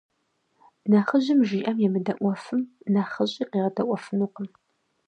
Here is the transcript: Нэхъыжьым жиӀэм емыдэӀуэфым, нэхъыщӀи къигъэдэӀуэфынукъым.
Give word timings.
Нэхъыжьым 0.89 1.39
жиӀэм 1.47 1.77
емыдэӀуэфым, 1.87 2.61
нэхъыщӀи 2.93 3.43
къигъэдэӀуэфынукъым. 3.51 4.47